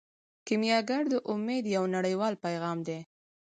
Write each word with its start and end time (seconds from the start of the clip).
کیمیاګر 0.47 1.03
د 1.11 1.13
امید 1.31 1.63
یو 1.75 1.83
نړیوال 1.95 2.33
پیغام 2.45 2.77
دی. 2.87 2.99